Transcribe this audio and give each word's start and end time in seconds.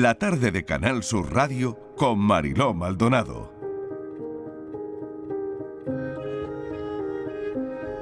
la 0.00 0.14
tarde 0.14 0.50
de 0.50 0.64
Canal 0.64 1.02
Sur 1.02 1.32
Radio 1.32 1.78
con 1.96 2.18
Mariló 2.18 2.74
Maldonado. 2.74 3.52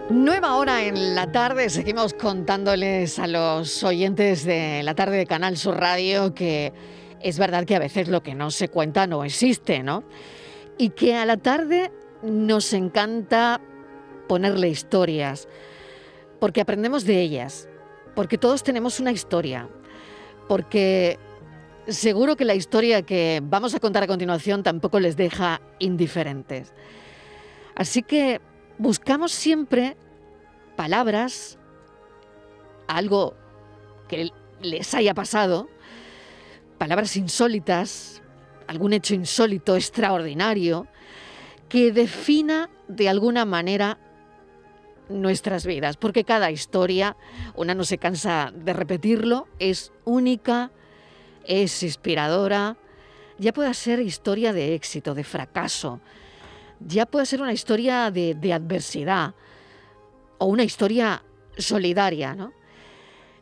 Nueva 0.09 0.57
hora 0.57 0.85
en 0.85 1.15
la 1.15 1.31
tarde, 1.33 1.69
seguimos 1.71 2.15
contándoles 2.15 3.19
a 3.19 3.27
los 3.27 3.83
oyentes 3.83 4.45
de 4.45 4.83
la 4.83 4.95
tarde 4.95 5.17
de 5.17 5.27
Canal 5.27 5.57
Sur 5.57 5.77
Radio 5.79 6.35
que 6.35 6.73
es 7.21 7.39
verdad 7.39 7.65
que 7.65 7.77
a 7.77 7.81
veces 7.81 8.09
lo 8.09 8.23
que 8.23 8.35
no 8.35 8.51
se 8.51 8.69
cuenta 8.69 9.07
no 9.07 9.25
existe, 9.25 9.83
¿no? 9.83 10.05
Y 10.79 10.91
que 10.91 11.17
a 11.17 11.27
la 11.27 11.37
tarde 11.37 11.93
nos 12.23 12.73
encanta 12.73 13.61
ponerle 14.29 14.69
historias, 14.69 15.49
porque 16.41 16.61
aprendemos 16.61 17.05
de 17.05 17.21
ellas, 17.21 17.69
porque 18.15 18.39
todos 18.39 18.63
tenemos 18.63 18.99
una 19.01 19.13
historia, 19.13 19.69
porque 20.49 21.19
seguro 21.89 22.37
que 22.37 22.45
la 22.45 22.55
historia 22.55 23.03
que 23.03 23.41
vamos 23.43 23.75
a 23.75 23.81
contar 23.81 24.03
a 24.03 24.07
continuación 24.07 24.63
tampoco 24.63 25.01
les 25.01 25.17
deja 25.17 25.61
indiferentes. 25.79 26.73
Así 27.75 28.03
que 28.03 28.41
buscamos 28.79 29.33
siempre 29.33 29.97
palabras, 30.77 31.59
algo 32.87 33.35
que 34.09 34.31
les 34.61 34.95
haya 34.95 35.15
pasado, 35.15 35.69
palabras 36.79 37.17
insólitas, 37.17 38.23
algún 38.67 38.93
hecho 38.93 39.15
insólito, 39.15 39.77
extraordinario, 39.77 40.87
que 41.69 41.93
defina 41.93 42.69
de 42.89 43.09
alguna 43.09 43.45
manera 43.45 43.99
nuestras 45.09 45.67
vidas, 45.67 45.97
porque 45.97 46.25
cada 46.25 46.51
historia, 46.51 47.17
una 47.55 47.75
no 47.75 47.85
se 47.85 47.99
cansa 47.99 48.53
de 48.55 48.73
repetirlo, 48.73 49.49
es 49.59 49.93
única, 50.05 50.71
es 51.47 51.83
inspiradora, 51.83 52.77
ya 53.39 53.53
puede 53.53 53.73
ser 53.75 54.01
historia 54.01 54.53
de 54.53 54.75
éxito, 54.75 55.15
de 55.15 55.25
fracaso, 55.25 56.01
ya 56.81 57.07
puede 57.07 57.27
ser 57.27 57.43
una 57.43 57.53
historia 57.53 58.11
de, 58.11 58.53
adversidad 58.53 59.35
o 60.39 60.47
una 60.47 60.65
historia 60.65 61.23
solidaria. 61.57 62.35
¿no? 62.35 62.53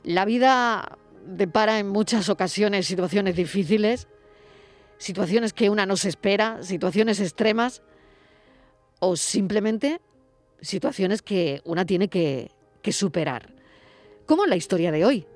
La 0.04 0.24
vida 0.24 0.98
depara 1.26 1.78
en 1.78 1.88
muchas 1.88 2.28
ocasiones 2.28 2.86
situaciones 2.86 3.36
difíciles, 3.36 4.08
situaciones 4.98 5.52
que 5.52 5.70
una 5.70 5.86
no 5.86 5.96
se 5.96 6.08
espera, 6.08 6.62
situaciones 6.62 7.20
extremas 7.20 7.82
o 8.98 9.16
simplemente 9.16 10.00
situaciones 10.60 11.22
que 11.22 11.62
una 11.64 11.86
tiene 11.86 12.08
que, 12.08 12.50
que 12.82 12.92
superar. 12.92 13.54
Como 14.26 14.46
la 14.46 14.56
historia 14.56 14.92
de 14.92 15.04
hoy. 15.04 15.26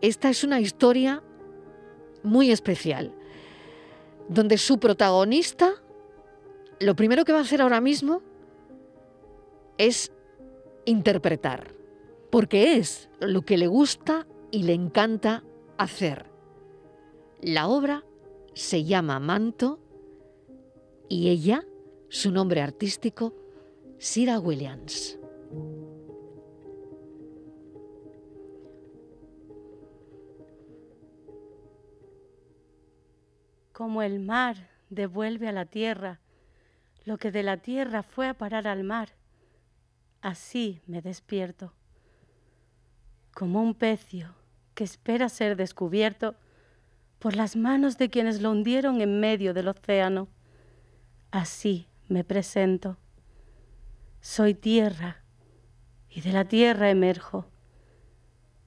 Esta 0.00 0.28
es 0.30 0.42
una 0.42 0.60
historia 0.60 1.22
muy 2.22 2.50
especial, 2.50 3.12
donde 4.28 4.58
su 4.58 4.78
protagonista 4.78 5.74
lo 6.82 6.96
primero 6.96 7.24
que 7.24 7.32
va 7.32 7.38
a 7.38 7.42
hacer 7.42 7.62
ahora 7.62 7.80
mismo 7.80 8.22
es 9.78 10.12
interpretar, 10.84 11.74
porque 12.30 12.76
es 12.76 13.08
lo 13.20 13.42
que 13.42 13.56
le 13.56 13.68
gusta 13.68 14.26
y 14.50 14.64
le 14.64 14.74
encanta 14.74 15.44
hacer. 15.78 16.26
La 17.40 17.68
obra 17.68 18.04
se 18.54 18.84
llama 18.84 19.20
Manto 19.20 19.78
y 21.08 21.28
ella, 21.28 21.64
su 22.08 22.30
nombre 22.32 22.60
artístico, 22.60 23.34
Sira 23.98 24.40
Williams. 24.40 25.18
Como 33.72 34.02
el 34.02 34.20
mar 34.20 34.68
devuelve 34.90 35.48
a 35.48 35.52
la 35.52 35.64
tierra 35.64 36.20
lo 37.04 37.18
que 37.18 37.32
de 37.32 37.42
la 37.42 37.56
tierra 37.56 38.02
fue 38.02 38.28
a 38.28 38.34
parar 38.34 38.68
al 38.68 38.84
mar, 38.84 39.10
así 40.20 40.80
me 40.86 41.02
despierto. 41.02 41.72
Como 43.34 43.60
un 43.60 43.74
pecio 43.74 44.34
que 44.74 44.84
espera 44.84 45.28
ser 45.28 45.56
descubierto 45.56 46.36
por 47.18 47.34
las 47.34 47.56
manos 47.56 47.98
de 47.98 48.08
quienes 48.08 48.40
lo 48.40 48.50
hundieron 48.50 49.00
en 49.00 49.20
medio 49.20 49.54
del 49.54 49.68
océano, 49.68 50.28
así 51.30 51.88
me 52.08 52.24
presento. 52.24 52.98
Soy 54.20 54.54
tierra 54.54 55.22
y 56.08 56.20
de 56.20 56.32
la 56.32 56.44
tierra 56.44 56.90
emerjo. 56.90 57.46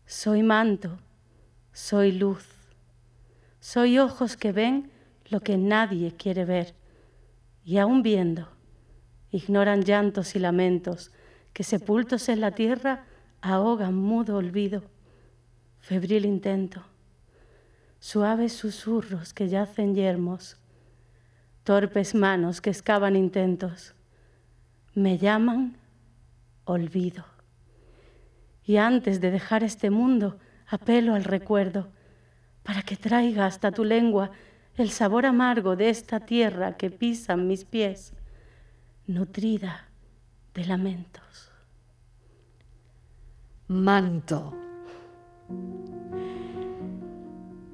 Soy 0.06 0.44
manto, 0.44 1.00
soy 1.72 2.12
luz. 2.12 2.48
Soy 3.60 3.98
ojos 3.98 4.36
que 4.36 4.52
ven 4.52 4.92
lo 5.30 5.42
que 5.42 5.58
nadie 5.58 6.16
quiere 6.16 6.46
ver 6.46 6.76
y 7.64 7.78
aún 7.78 8.04
viendo, 8.04 8.48
ignoran 9.32 9.84
llantos 9.84 10.36
y 10.36 10.40
lamentos 10.40 11.12
que 11.54 11.64
sepultos 11.64 12.30
en 12.30 12.42
la 12.42 12.52
tierra 12.52 13.06
ahogan 13.42 13.96
mudo 13.96 14.38
olvido, 14.38 14.84
febril 15.80 16.26
intento, 16.26 16.84
suaves 18.00 18.54
susurros 18.54 19.34
que 19.34 19.50
yacen 19.50 19.96
yermos, 19.96 20.58
torpes 21.64 22.14
manos 22.14 22.62
que 22.62 22.70
excavan 22.70 23.16
intentos 23.16 23.96
me 24.96 25.18
llaman 25.18 25.78
olvido. 26.64 27.26
Y 28.64 28.78
antes 28.78 29.22
de 29.22 29.30
dejar 29.30 29.64
este 29.64 29.90
mundo, 29.90 30.40
apelo 30.68 31.14
al 31.14 31.24
recuerdo 31.24 31.90
para 32.64 32.82
que 32.82 32.96
traiga 32.96 33.46
hasta 33.46 33.72
tu 33.72 33.84
lengua 33.84 34.32
el 34.78 34.90
sabor 34.90 35.26
amargo 35.26 35.76
de 35.76 35.90
esta 35.90 36.20
tierra 36.20 36.76
que 36.76 36.90
pisan 36.90 37.48
mis 37.48 37.66
pies, 37.66 38.14
nutrida 39.08 39.90
de 40.54 40.66
lamentos. 40.66 41.52
Manto. 43.68 44.54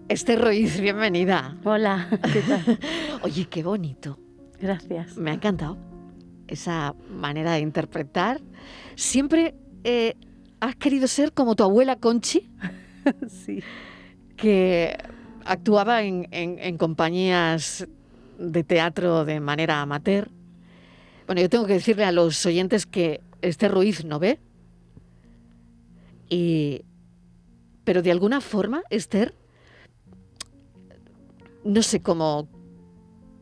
Esther 0.08 0.42
Ruiz, 0.42 0.80
bienvenida. 0.80 1.58
Hola, 1.64 2.08
¿qué 2.32 2.42
tal? 2.42 2.80
Oye, 3.24 3.46
qué 3.46 3.64
bonito. 3.64 4.20
Gracias. 4.60 5.18
Me 5.18 5.32
ha 5.32 5.34
encantado 5.34 5.78
esa 6.48 6.94
manera 7.10 7.54
de 7.54 7.60
interpretar. 7.62 8.42
¿Siempre 8.96 9.56
eh, 9.84 10.16
has 10.60 10.76
querido 10.76 11.08
ser 11.08 11.34
como 11.34 11.56
tu 11.56 11.64
abuela 11.64 11.96
Conchi? 11.96 12.50
sí. 13.28 13.64
Que 14.36 14.98
actuaba 15.46 16.03
en, 16.03 16.78
compañías 16.78 17.88
de 18.38 18.63
teatro 18.63 19.25
de 19.25 19.40
manera 19.40 19.81
amateur. 19.81 20.29
Bueno, 21.25 21.41
yo 21.41 21.50
tengo 21.50 21.66
que 21.66 21.74
decirle 21.74 22.06
a 22.06 22.12
los 22.12 22.46
oyentes 22.46 22.85
que 22.85 23.22
este 23.41 23.68
Ruiz 23.68 24.03
no 24.06 24.19
ve. 24.19 24.40
Y, 26.29 26.84
pero 27.84 28.02
de 28.02 28.12
alguna 28.12 28.41
forma, 28.41 28.84
Esther, 28.90 29.35
no 31.63 31.81
sé 31.81 32.02
cómo, 32.02 32.47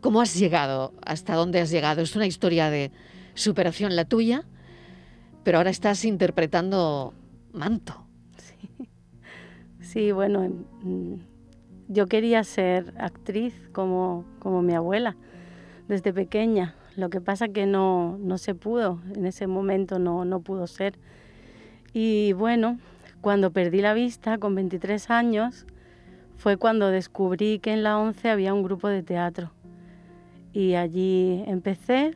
¿Cómo 0.01 0.21
has 0.21 0.35
llegado? 0.35 0.93
¿Hasta 1.05 1.35
dónde 1.35 1.59
has 1.59 1.71
llegado? 1.71 2.01
Es 2.01 2.15
una 2.15 2.25
historia 2.25 2.69
de 2.69 2.91
superación 3.33 3.95
la 3.95 4.05
tuya, 4.05 4.45
pero 5.43 5.57
ahora 5.57 5.69
estás 5.69 6.05
interpretando 6.05 7.13
manto. 7.51 8.05
Sí, 9.81 10.11
bueno, 10.11 10.47
mm, 10.83 11.13
yo 11.89 12.05
quería 12.05 12.43
ser 12.43 12.93
actriz 12.99 13.53
como, 13.73 14.23
como 14.37 14.61
mi 14.61 14.75
abuela 14.75 15.17
desde 15.87 16.13
pequeña. 16.13 16.75
Lo 16.95 17.09
que 17.09 17.19
pasa 17.19 17.47
que 17.49 17.65
no, 17.65 18.17
no 18.19 18.37
se 18.37 18.53
pudo, 18.53 19.01
en 19.15 19.25
ese 19.25 19.47
momento 19.47 19.97
no, 19.97 20.23
no 20.23 20.39
pudo 20.39 20.67
ser. 20.67 20.99
Y 21.91 22.33
bueno, 22.33 22.79
cuando 23.21 23.51
perdí 23.51 23.81
la 23.81 23.95
vista 23.95 24.37
con 24.37 24.53
23 24.53 25.09
años, 25.09 25.65
fue 26.37 26.57
cuando 26.57 26.89
descubrí 26.89 27.57
que 27.57 27.73
en 27.73 27.81
la 27.81 27.97
11 27.97 28.29
había 28.29 28.53
un 28.53 28.63
grupo 28.63 28.87
de 28.87 29.01
teatro 29.01 29.51
y 30.53 30.75
allí 30.75 31.43
empecé. 31.47 32.15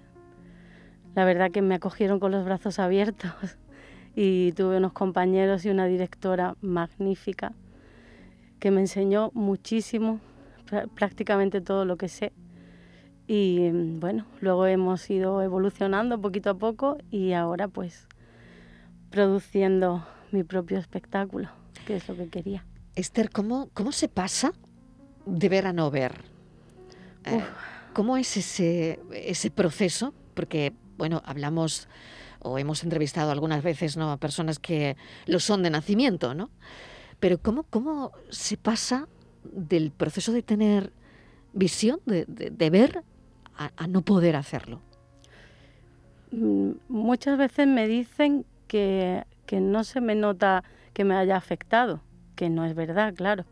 La 1.16 1.26
verdad 1.26 1.50
que 1.50 1.64
me 1.64 1.76
acogieron 1.76 2.20
con 2.20 2.32
los 2.32 2.46
brazos 2.46 2.78
abiertos 2.78 3.58
y 4.16 4.52
tuve 4.52 4.78
unos 4.78 4.94
compañeros 4.94 5.66
y 5.66 5.70
una 5.72 5.88
directora 5.88 6.56
magnífica 6.62 7.54
que 8.64 8.72
me 8.72 8.80
enseñó 8.80 9.30
muchísimo, 9.34 10.22
prácticamente 10.96 11.60
todo 11.60 11.84
lo 11.84 11.98
que 11.98 12.08
sé. 12.08 12.32
Y 13.28 13.72
bueno, 13.72 14.26
luego 14.40 14.66
hemos 14.68 15.10
ido 15.10 15.42
evolucionando 15.42 16.22
poquito 16.22 16.52
a 16.52 16.54
poco 16.54 16.98
y 17.12 17.34
ahora 17.34 17.68
pues 17.68 18.08
produciendo 19.10 20.08
mi 20.32 20.46
propio 20.46 20.78
espectáculo, 20.78 21.50
que 21.86 21.98
es 21.98 22.08
lo 22.08 22.16
que 22.16 22.30
quería. 22.30 22.66
Esther, 22.96 23.32
¿cómo, 23.32 23.68
cómo 23.74 23.92
se 23.92 24.08
pasa 24.08 24.54
de 25.26 25.50
ver 25.50 25.68
a 25.68 25.74
no 25.74 25.92
ver? 25.92 26.14
¿Cómo 27.92 28.16
es 28.16 28.38
ese, 28.38 29.02
ese 29.12 29.52
proceso? 29.52 30.14
Porque, 30.36 30.72
bueno, 30.96 31.22
hablamos 31.26 31.90
o 32.40 32.58
hemos 32.58 32.82
entrevistado 32.86 33.30
algunas 33.30 33.62
veces 33.62 33.98
¿no? 33.98 34.10
a 34.10 34.16
personas 34.16 34.58
que 34.58 34.96
lo 35.26 35.42
son 35.42 35.64
de 35.64 35.70
nacimiento, 35.70 36.34
¿no? 36.34 36.50
Pero 37.24 37.38
¿cómo, 37.38 37.64
cómo 37.64 38.12
se 38.28 38.58
pasa 38.58 39.08
del 39.46 39.92
proceso 39.92 40.34
de 40.34 40.42
tener 40.42 40.92
visión, 41.54 42.02
de, 42.06 42.70
ver, 42.70 43.02
a, 43.56 43.88
no 43.88 44.02
poder 44.02 44.36
hacerlo? 44.36 44.82
Mm, 46.32 46.72
muchas 46.90 47.38
veces 47.38 47.66
me 47.66 47.88
dicen 47.88 48.46
que, 48.68 49.24
que 49.46 49.62
no 49.62 49.86
se 49.86 50.02
me 50.02 50.16
nota 50.16 50.66
que 50.92 51.06
me 51.06 51.16
haya 51.16 51.38
afectado, 51.38 52.02
que 52.36 52.50
no 52.50 52.66
es 52.66 52.76
verdad, 52.76 53.14
claro. 53.16 53.46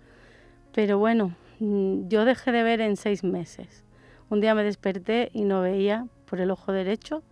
Pero 0.74 1.00
bueno, 1.00 1.34
mm, 1.62 2.10
yo 2.10 2.26
dejé 2.26 2.52
de 2.52 2.64
ver 2.64 2.82
en 2.82 2.98
seis 2.98 3.24
meses. 3.24 3.86
Un 4.30 4.42
día 4.42 4.54
me 4.54 4.66
desperté 4.66 5.30
y 5.32 5.46
no 5.46 5.62
veía 5.62 6.08
por 6.26 6.42
el 6.42 6.52
ojo 6.52 6.74
derecho 6.74 7.24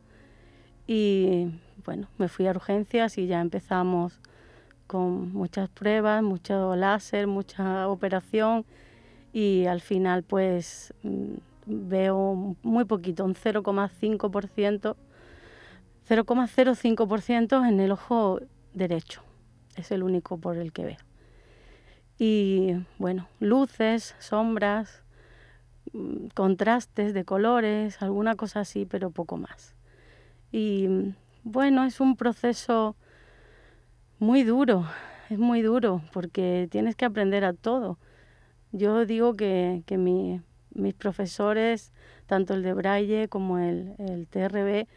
y 0.87 1.49
bueno, 1.83 2.07
me 2.17 2.29
fui 2.29 2.47
a 2.47 2.51
urgencias 2.51 3.17
y 3.17 3.27
ya 3.27 3.41
empezamos 3.41 4.21
con 4.89 5.31
muchas 5.33 5.69
pruebas, 5.69 6.23
mucho 6.23 6.75
láser, 6.75 7.27
mucha 7.27 7.87
operación 7.87 8.65
y 9.31 9.67
al 9.67 9.81
final 9.81 10.23
pues 10.23 10.95
mm, 11.03 11.35
veo 11.67 12.55
muy 12.63 12.85
poquito, 12.85 13.23
un 13.23 13.35
0,5%, 13.35 14.95
0,05% 16.09 17.69
en 17.69 17.79
el 17.79 17.91
ojo 17.91 18.39
derecho. 18.73 19.21
Es 19.75 19.91
el 19.91 20.01
único 20.01 20.39
por 20.39 20.57
el 20.57 20.73
que 20.73 20.85
veo. 20.85 20.97
Y 22.17 22.73
bueno, 22.97 23.27
luces, 23.39 24.15
sombras, 24.17 25.03
mm, 25.93 26.29
contrastes 26.33 27.13
de 27.13 27.25
colores, 27.25 28.01
alguna 28.01 28.35
cosa 28.35 28.61
así, 28.61 28.87
pero 28.87 29.11
poco 29.11 29.37
más. 29.37 29.75
Y 30.51 30.87
mm, 30.87 31.15
bueno, 31.43 31.83
es 31.85 31.99
un 31.99 32.15
proceso 32.15 32.95
muy 34.19 34.43
duro, 34.43 34.85
es 35.29 35.39
muy 35.39 35.61
duro 35.61 36.01
porque 36.11 36.67
tienes 36.69 36.95
que 36.95 37.05
aprender 37.05 37.45
a 37.45 37.53
todo. 37.53 37.97
Yo 38.71 39.05
digo 39.05 39.35
que, 39.35 39.83
que 39.85 39.97
mis 39.97 40.93
profesores, 40.93 41.91
tanto 42.27 42.53
el 42.53 42.63
de 42.63 42.73
Braille 42.73 43.27
como 43.27 43.57
el, 43.57 43.95
el 43.97 44.27
TRB, 44.27 44.87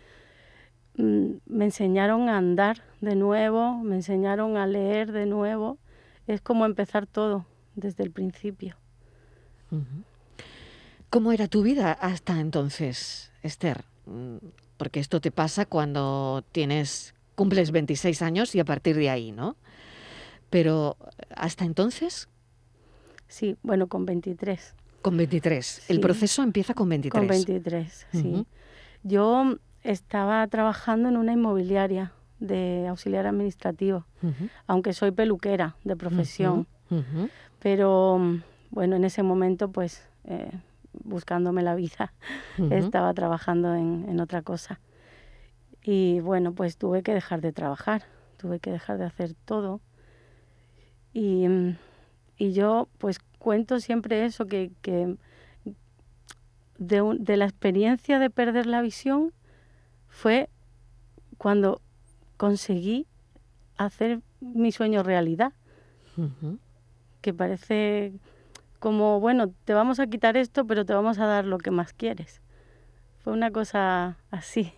mm, 0.96 1.36
me 1.46 1.64
enseñaron 1.64 2.28
a 2.28 2.36
andar 2.36 2.82
de 3.00 3.14
nuevo, 3.14 3.78
me 3.78 3.96
enseñaron 3.96 4.56
a 4.56 4.66
leer 4.66 5.12
de 5.12 5.26
nuevo. 5.26 5.78
Es 6.26 6.40
como 6.40 6.66
empezar 6.66 7.06
todo 7.06 7.46
desde 7.74 8.04
el 8.04 8.10
principio. 8.10 8.76
¿Cómo 11.08 11.32
era 11.32 11.48
tu 11.48 11.62
vida 11.62 11.92
hasta 11.92 12.40
entonces, 12.40 13.32
Esther? 13.42 13.84
Mm, 14.06 14.36
porque 14.76 15.00
esto 15.00 15.20
te 15.20 15.30
pasa 15.30 15.64
cuando 15.64 16.44
tienes 16.52 17.14
cumples 17.34 17.70
26 17.70 18.22
años 18.22 18.54
y 18.54 18.60
a 18.60 18.64
partir 18.64 18.96
de 18.96 19.10
ahí, 19.10 19.32
¿no? 19.32 19.56
Pero 20.50 20.96
hasta 21.34 21.64
entonces... 21.64 22.28
Sí, 23.28 23.56
bueno, 23.62 23.86
con 23.86 24.04
23. 24.04 24.74
Con 25.00 25.16
23. 25.16 25.90
El 25.90 26.00
proceso 26.00 26.42
empieza 26.42 26.74
con 26.74 26.88
23. 26.88 27.18
Con 27.18 27.28
23, 27.28 28.06
sí. 28.12 28.46
Yo 29.02 29.56
estaba 29.82 30.46
trabajando 30.46 31.08
en 31.08 31.16
una 31.16 31.32
inmobiliaria 31.32 32.12
de 32.38 32.86
auxiliar 32.88 33.26
administrativo, 33.26 34.04
aunque 34.66 34.92
soy 34.92 35.10
peluquera 35.12 35.76
de 35.84 35.96
profesión. 35.96 36.66
Pero 37.60 38.20
bueno, 38.70 38.96
en 38.96 39.04
ese 39.04 39.22
momento 39.22 39.70
pues 39.70 40.04
eh, 40.24 40.50
buscándome 40.92 41.62
la 41.62 41.74
vida, 41.74 42.12
estaba 42.70 43.14
trabajando 43.14 43.74
en, 43.74 44.06
en 44.08 44.20
otra 44.20 44.42
cosa. 44.42 44.80
Y 45.84 46.20
bueno, 46.20 46.52
pues 46.52 46.76
tuve 46.76 47.02
que 47.02 47.14
dejar 47.14 47.40
de 47.40 47.52
trabajar, 47.52 48.04
tuve 48.36 48.60
que 48.60 48.70
dejar 48.70 48.98
de 48.98 49.04
hacer 49.04 49.34
todo. 49.44 49.80
Y, 51.12 51.46
y 52.36 52.52
yo 52.52 52.88
pues 52.98 53.18
cuento 53.38 53.80
siempre 53.80 54.24
eso, 54.24 54.46
que, 54.46 54.70
que 54.82 55.16
de, 56.78 57.16
de, 57.18 57.36
la 57.36 57.44
experiencia 57.44 58.18
de 58.18 58.30
perder 58.30 58.66
la 58.66 58.80
visión 58.80 59.32
fue 60.08 60.48
cuando 61.38 61.80
conseguí 62.36 63.06
hacer 63.76 64.20
mi 64.40 64.72
sueño 64.72 65.02
realidad. 65.02 65.52
Que 67.20 67.32
parece 67.32 68.12
como, 68.78 69.20
bueno, 69.20 69.52
te 69.64 69.74
vamos 69.74 70.00
a 70.00 70.06
quitar 70.06 70.36
esto, 70.36 70.66
pero 70.66 70.84
te 70.84 70.92
vamos 70.92 71.18
a 71.18 71.26
dar 71.26 71.44
lo 71.44 71.58
que 71.58 71.70
más 71.70 71.92
quieres. 71.92 72.42
Fue 73.22 73.32
una 73.32 73.50
cosa 73.50 74.18
así. 74.30 74.72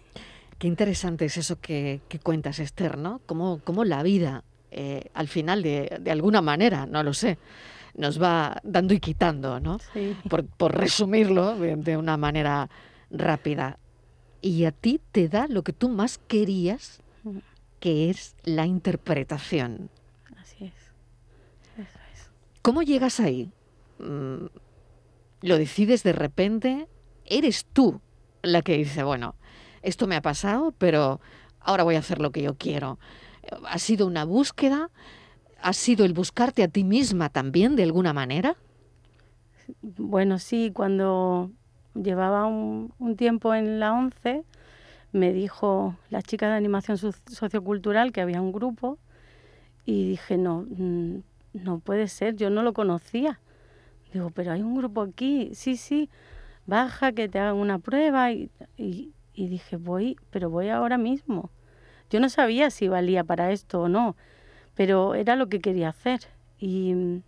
Qué 0.65 0.69
interesante 0.69 1.27
es 1.27 1.37
eso 1.37 1.61
que, 1.61 2.01
cuentas, 2.23 2.59
Esther, 2.59 2.97
¿no? 2.97 3.21
Cómo, 3.27 3.85
la 3.85 4.03
vida, 4.03 4.45
eh, 4.71 5.11
al 5.13 5.29
final, 5.29 5.63
de, 5.63 6.11
alguna 6.11 6.41
manera, 6.41 6.87
no 6.87 7.03
lo 7.03 7.13
sé, 7.13 7.37
nos 7.95 8.19
va 8.19 8.63
dando 8.65 8.95
y 8.95 8.99
quitando, 8.99 9.61
¿no? 9.61 9.79
Por, 10.31 10.75
resumirlo 10.75 11.55
de, 11.55 11.99
una 11.99 12.17
manera 12.17 12.71
rápida. 13.11 13.79
Y 14.41 14.65
a 14.65 14.73
ti 14.73 15.03
te 15.13 15.29
da 15.29 15.49
lo 15.49 15.63
que 15.65 15.75
tú 15.75 15.91
más 15.91 16.17
querías, 16.17 17.03
mm. 17.25 17.39
que 17.79 18.09
es 18.09 18.35
la 18.45 18.65
interpretación. 18.65 19.91
Así 20.39 20.65
es. 20.65 20.73
Eso 21.77 21.99
es. 22.15 22.31
¿Cómo 22.63 22.81
llegas 22.81 23.21
ahí? 23.21 23.53
Mm, 23.99 24.47
¿Lo 25.43 25.59
decides 25.59 26.03
de 26.05 26.15
repente? 26.15 26.89
¿Eres 27.27 27.67
tú 27.67 28.01
la 28.41 28.63
que 28.63 28.79
dice, 28.79 29.03
bueno, 29.03 29.35
esto 29.85 30.07
me 30.07 30.17
ha 30.17 30.23
pasado, 30.23 30.73
pero 30.79 31.21
ahora 31.61 31.85
voy 31.85 31.95
a 31.95 32.01
hacer 32.01 32.21
lo 32.21 32.33
que 32.33 32.43
yo 32.43 32.55
quiero. 32.55 32.99
¿Ha 33.69 33.79
sido 33.79 34.07
una 34.07 34.25
búsqueda? 34.25 34.91
¿Ha 35.63 35.73
sido 35.73 36.05
el 36.05 36.15
buscarte 36.15 36.63
a 36.63 36.69
ti 36.69 36.85
misma 36.85 37.29
también 37.29 37.77
de 37.77 37.85
alguna 37.85 38.13
manera? 38.13 38.57
Bueno, 39.83 40.39
sí, 40.39 40.73
cuando 40.75 41.51
llevaba 41.95 42.47
un, 42.47 42.93
tiempo 43.17 43.55
en 43.55 43.79
la 43.79 43.93
ONCE, 43.93 44.45
me 45.13 45.33
dijo 45.33 45.97
la 46.11 46.23
chica 46.23 46.49
de 46.49 46.55
animación 46.55 46.99
sociocultural 46.99 48.13
que 48.13 48.21
había 48.21 48.41
un 48.41 48.53
grupo 48.53 48.99
y 49.85 50.09
dije, 50.09 50.37
no, 50.39 50.67
mm, 50.69 51.19
no 51.53 51.79
puede 51.79 52.09
ser, 52.09 52.37
yo 52.37 52.51
no 52.51 52.63
lo 52.63 52.73
conocía. 52.73 53.41
Digo, 54.13 54.31
pero 54.31 54.53
hay 54.53 54.63
un 54.63 54.77
grupo 54.77 55.03
aquí, 55.03 55.51
sí, 55.55 55.77
sí, 55.77 56.09
baja, 56.67 57.13
que 57.13 57.29
te 57.29 57.39
hagan 57.39 57.57
una 57.57 57.79
prueba 57.79 58.33
y 58.33 58.51
dije, 59.35 59.77
voy, 59.77 60.17
pero 60.31 60.51
voy 60.51 60.69
ahora 60.69 60.99
mismo. 60.99 61.51
Yo 62.11 62.21
no 62.21 62.29
sabía 62.29 62.71
si 62.71 62.89
valía 62.89 63.25
para 63.25 63.51
esto 63.51 63.82
o 63.82 63.89
no, 63.89 64.17
pero 64.75 65.15
era 65.15 65.37
lo 65.37 65.49
que 65.49 65.61
quería 65.61 65.89
hacer. 65.89 66.20
Y 66.58 66.94
mm, 66.94 67.23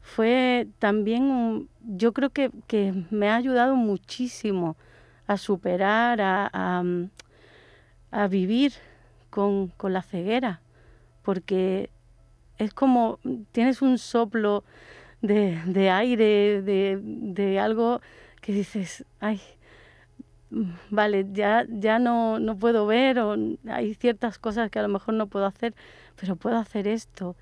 fue 0.00 0.68
también, 0.78 1.68
yo 1.80 2.12
creo 2.12 2.30
que, 2.30 2.50
me 3.10 3.28
ha 3.28 3.36
ayudado 3.36 3.76
muchísimo 3.76 4.76
a 5.26 5.36
superar, 5.36 6.20
a, 6.22 6.82
mm, 6.82 7.10
vivir 8.30 8.72
con, 9.30 9.68
con, 9.68 9.92
la 9.92 10.02
ceguera, 10.02 10.60
porque 11.22 11.90
es 12.58 12.74
como 12.74 13.18
tienes 13.52 13.82
un 13.82 13.98
soplo 13.98 14.64
de, 15.22 15.60
de 15.66 15.90
aire, 15.90 16.62
de, 16.62 16.98
de 17.02 17.58
algo 17.58 18.00
que 18.40 18.52
dices, 18.52 19.04
ay, 19.20 19.40
vale, 20.90 21.26
ya, 21.32 21.66
ya 21.68 21.98
no, 21.98 22.38
no 22.38 22.56
puedo 22.56 22.86
ver 22.86 23.18
o 23.18 23.36
hay 23.68 23.94
ciertas 23.94 24.38
cosas 24.38 24.70
que 24.70 24.78
a 24.78 24.82
lo 24.82 24.88
mejor 24.88 25.14
no 25.14 25.26
puedo 25.26 25.46
hacer, 25.46 25.74
pero 26.20 26.36
puedo 26.36 26.56
hacer 26.56 26.86
esto. 26.86 27.36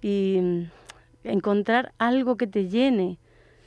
Y 0.00 0.38
mm, 0.40 0.62
encontrar 1.24 1.92
algo 1.98 2.36
que 2.36 2.46
te 2.46 2.68
llene 2.68 3.18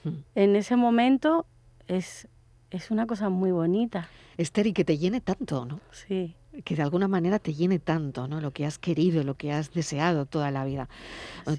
hmm. 0.04 0.10
en 0.36 0.56
ese 0.56 0.76
momento 0.76 1.46
es, 1.88 2.28
es 2.70 2.92
una 2.92 3.08
cosa 3.08 3.30
muy 3.30 3.52
bonita. 3.52 4.10
Esther, 4.38 4.68
y 4.68 4.74
que 4.74 4.86
te 4.86 4.98
llene 4.98 5.20
tanto, 5.20 5.66
¿no? 5.66 5.80
Sí. 5.92 6.36
Que 6.64 6.76
de 6.76 6.84
alguna 6.84 7.08
manera 7.08 7.40
te 7.40 7.54
llene 7.54 7.80
tanto, 7.80 8.28
¿no? 8.28 8.40
Lo 8.40 8.52
que 8.52 8.66
has 8.66 8.80
querido, 8.80 9.24
lo 9.24 9.36
que 9.36 9.52
has 9.52 9.74
deseado 9.74 10.26
toda 10.26 10.52
la 10.52 10.64
vida. 10.66 10.90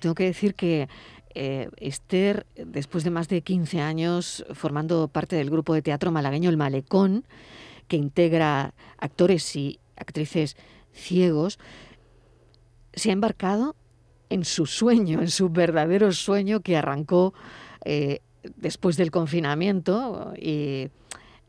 tengo 0.01 0.15
que 0.15 0.25
decir 0.25 0.55
que 0.55 0.89
eh, 1.35 1.69
Esther, 1.77 2.47
después 2.57 3.05
de 3.05 3.11
más 3.11 3.29
de 3.29 3.43
15 3.43 3.81
años 3.81 4.45
formando 4.53 5.09
parte 5.09 5.37
del 5.37 5.51
grupo 5.51 5.75
de 5.75 5.83
teatro 5.83 6.11
malagueño 6.11 6.51
El 6.51 6.57
Malecón, 6.57 7.25
que 7.87 7.97
integra 7.97 8.75
actores 8.99 9.57
y 9.57 9.81
actrices 9.97 10.57
ciegos, 10.93 11.59
se 12.93 13.11
ha 13.11 13.13
embarcado 13.13 13.77
en 14.31 14.45
su 14.45 14.67
sueño, 14.67 15.21
en 15.21 15.31
su 15.31 15.49
verdadero 15.49 16.13
sueño 16.13 16.61
que 16.61 16.77
arrancó 16.77 17.35
eh, 17.85 18.21
después 18.57 18.97
del 18.97 19.11
confinamiento 19.11 20.33
y, 20.37 20.91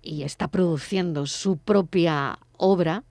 está 0.01 0.47
produciendo 0.47 1.27
su 1.27 1.57
propia 1.57 2.39
obra 2.57 3.03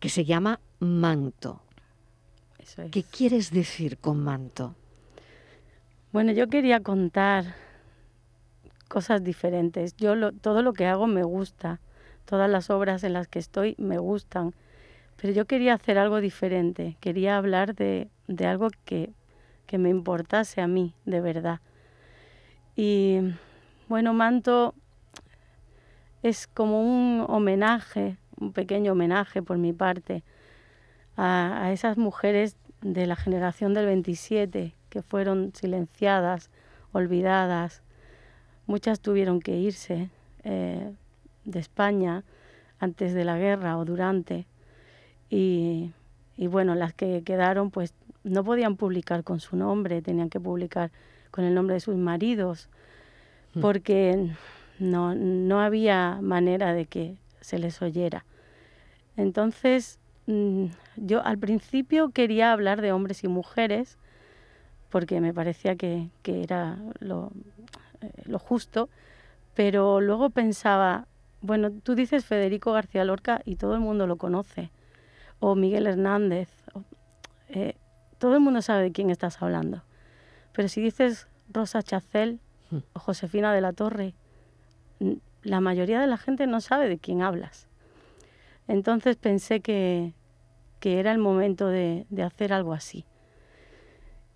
que 0.00 0.08
se 0.08 0.24
llama 0.24 0.60
Manto. 0.80 1.62
¿Qué 2.90 3.02
quieres 3.04 3.50
decir 3.50 3.98
con 3.98 4.22
manto? 4.22 4.74
Bueno, 6.12 6.32
yo 6.32 6.48
quería 6.48 6.80
contar 6.80 7.54
cosas 8.88 9.24
diferentes. 9.24 9.96
Yo 9.96 10.30
todo 10.32 10.60
lo 10.60 10.74
que 10.74 10.84
hago 10.86 11.06
me 11.06 11.22
gusta, 11.22 11.80
todas 12.26 12.50
las 12.50 12.68
obras 12.68 13.02
en 13.02 13.14
las 13.14 13.28
que 13.28 13.38
estoy 13.38 13.74
me 13.78 13.96
gustan, 13.96 14.52
pero 15.16 15.32
yo 15.32 15.46
quería 15.46 15.72
hacer 15.72 15.96
algo 15.96 16.20
diferente, 16.20 16.98
quería 17.00 17.38
hablar 17.38 17.74
de, 17.74 18.10
algo 18.46 18.68
que, 18.84 19.14
que 19.66 19.78
me 19.78 19.88
importase 19.88 20.60
a 20.60 20.66
mí, 20.66 20.94
de 21.06 21.22
verdad. 21.22 21.60
Y 22.76 23.20
bueno, 23.88 24.12
Manto 24.12 24.74
es 26.22 26.46
como 26.46 26.82
un 26.82 27.24
homenaje, 27.26 28.18
un 28.38 28.52
pequeño 28.52 28.92
homenaje 28.92 29.40
por 29.40 29.56
mi 29.56 29.72
parte, 29.72 30.24
a, 31.16 31.64
a 31.64 31.72
esas 31.72 31.96
mujeres 31.96 32.58
de 32.82 33.06
la 33.06 33.16
generación 33.16 33.72
del 33.72 33.86
27 33.86 34.74
que 34.92 35.00
fueron 35.00 35.52
silenciadas, 35.54 36.50
olvidadas. 36.92 37.80
Muchas 38.66 39.00
tuvieron 39.00 39.40
que 39.40 39.56
irse 39.56 40.10
eh, 40.44 40.92
de 41.46 41.58
España 41.58 42.24
antes 42.78 43.14
de 43.14 43.24
la 43.24 43.38
guerra 43.38 43.78
o 43.78 43.86
durante. 43.86 44.46
Y, 45.30 45.92
y 46.36 46.46
bueno, 46.46 46.74
las 46.74 46.92
que 46.92 47.22
quedaron 47.24 47.70
pues 47.70 47.94
no 48.22 48.44
podían 48.44 48.76
publicar 48.76 49.24
con 49.24 49.40
su 49.40 49.56
nombre, 49.56 50.02
tenían 50.02 50.28
que 50.28 50.38
publicar 50.38 50.90
con 51.30 51.44
el 51.44 51.54
nombre 51.54 51.72
de 51.72 51.80
sus 51.80 51.96
maridos, 51.96 52.68
hmm. 53.54 53.60
porque 53.62 54.30
no, 54.78 55.14
no 55.14 55.62
había 55.62 56.18
manera 56.20 56.74
de 56.74 56.84
que 56.84 57.16
se 57.40 57.58
les 57.58 57.80
oyera. 57.80 58.26
Entonces, 59.16 59.98
mm, 60.26 60.66
yo 60.96 61.24
al 61.24 61.38
principio 61.38 62.10
quería 62.10 62.52
hablar 62.52 62.82
de 62.82 62.92
hombres 62.92 63.24
y 63.24 63.28
mujeres, 63.28 63.96
porque 64.92 65.22
me 65.22 65.32
parecía 65.32 65.74
que, 65.74 66.10
que 66.22 66.42
era 66.42 66.76
lo, 67.00 67.32
eh, 68.02 68.12
lo 68.26 68.38
justo, 68.38 68.90
pero 69.54 70.02
luego 70.02 70.28
pensaba, 70.28 71.06
bueno, 71.40 71.70
tú 71.70 71.94
dices 71.94 72.26
Federico 72.26 72.72
García 72.72 73.02
Lorca 73.04 73.40
y 73.46 73.56
todo 73.56 73.74
el 73.74 73.80
mundo 73.80 74.06
lo 74.06 74.16
conoce, 74.16 74.70
o 75.40 75.54
Miguel 75.54 75.86
Hernández, 75.86 76.50
eh, 77.48 77.74
todo 78.18 78.34
el 78.34 78.40
mundo 78.40 78.60
sabe 78.60 78.82
de 78.82 78.92
quién 78.92 79.08
estás 79.08 79.40
hablando. 79.40 79.82
Pero 80.52 80.68
si 80.68 80.82
dices 80.82 81.26
Rosa 81.48 81.82
Chacel 81.82 82.38
hmm. 82.70 82.78
o 82.92 83.00
Josefina 83.00 83.54
de 83.54 83.62
la 83.62 83.72
Torre, 83.72 84.14
la 85.42 85.60
mayoría 85.60 86.00
de 86.02 86.06
la 86.06 86.18
gente 86.18 86.46
no 86.46 86.60
sabe 86.60 86.88
de 86.88 86.98
quién 86.98 87.22
hablas. 87.22 87.66
Entonces 88.68 89.16
pensé 89.16 89.60
que, 89.60 90.12
que 90.80 91.00
era 91.00 91.12
el 91.12 91.18
momento 91.18 91.66
de, 91.68 92.06
de, 92.10 92.22
hacer 92.22 92.52
algo 92.52 92.74
así. 92.74 93.06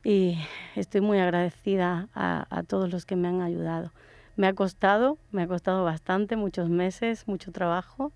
Y 0.09 0.39
estoy 0.77 1.01
muy 1.01 1.19
agradecida 1.19 2.09
a, 2.15 2.63
todos 2.69 2.93
los 2.93 3.05
que 3.05 3.17
me 3.17 3.27
han 3.27 3.41
ayudado. 3.41 3.91
Me 4.37 4.47
ha 4.47 4.53
costado, 4.53 5.19
me 5.33 5.43
ha 5.43 5.49
costado 5.49 5.83
bastante, 5.83 6.37
muchos 6.37 6.69
meses, 6.69 7.27
mucho 7.27 7.51
trabajo, 7.51 8.13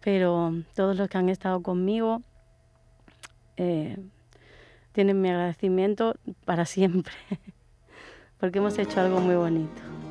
pero 0.00 0.52
todos 0.74 0.96
los 0.96 1.08
que 1.08 1.16
han 1.16 1.28
estado 1.28 1.62
conmigo 1.62 2.22
eh, 3.56 3.96
tienen 4.90 5.20
mi 5.20 5.28
agradecimiento 5.28 6.16
para 6.44 6.64
siempre, 6.64 7.14
porque 8.40 8.58
hemos 8.58 8.76
hecho 8.76 9.00
algo 9.00 9.20
muy 9.20 9.36
bonito. 9.36 10.07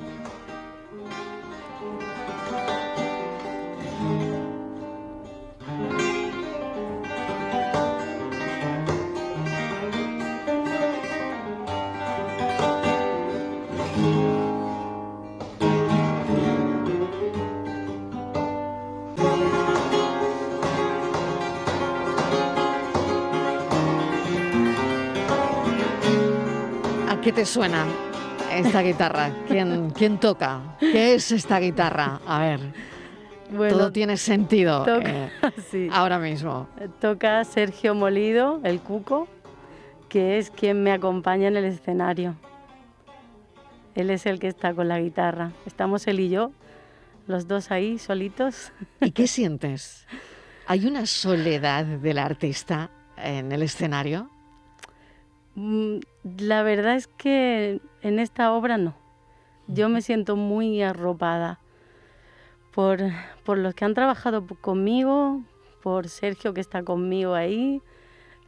Qué 27.28 27.34
te 27.34 27.46
suena 27.46 27.86
esta 28.54 28.82
guitarra? 28.82 29.30
¿Quién, 29.50 29.90
quién 29.90 30.18
toca? 30.18 30.78
¿Qué 30.80 31.16
es 31.16 31.30
esta 31.34 31.60
guitarra? 31.60 32.22
A 32.26 32.40
ver. 32.40 32.60
todo 33.70 33.92
tiene 33.92 34.16
sentido 34.16 34.86
eh, 34.88 35.30
ahora 35.92 36.20
mismo. 36.20 36.70
Toca 37.02 37.44
Sergio 37.44 37.94
Molido, 37.96 38.62
el 38.64 38.80
Cuco, 38.80 39.28
que 40.08 40.38
es 40.38 40.50
quien 40.50 40.84
me 40.84 40.94
acompaña 40.94 41.50
en 41.50 41.58
el 41.58 41.66
escenario. 41.66 42.36
Él 43.94 44.10
es 44.10 44.26
el 44.26 44.40
que 44.40 44.48
está 44.48 44.74
con 44.74 44.88
la 44.88 44.98
guitarra. 45.02 45.52
Estamos 45.66 46.08
él 46.08 46.22
y 46.22 46.30
yo, 46.30 46.54
los 47.28 47.46
dos 47.46 47.72
ahí 47.72 48.00
solitos. 48.00 48.72
¿Y 49.02 49.12
qué 49.12 49.28
sientes? 49.28 50.08
¿Hay 50.66 50.86
una 50.86 51.06
soledad 51.06 51.84
del 51.84 52.20
artista 52.20 52.90
en 53.18 53.52
el 53.52 53.64
escenario? 53.64 54.30
Mm, 55.58 56.02
la 56.38 56.62
verdad 56.62 56.94
es 56.94 57.08
que 57.08 57.82
en 58.04 58.20
esta 58.20 58.54
obra 58.54 58.78
no. 58.78 58.94
Yo 59.66 59.90
me 59.90 60.04
siento 60.04 60.36
muy 60.36 60.84
arropada 60.84 61.60
por, 62.76 63.00
por 63.44 63.58
los 63.58 63.74
que 63.74 63.84
han 63.84 63.96
trabajado 63.96 64.46
conmigo, 64.62 65.42
por 65.82 66.10
Sergio 66.10 66.54
que 66.54 66.62
está 66.62 66.84
conmigo 66.84 67.34
ahí, 67.34 67.82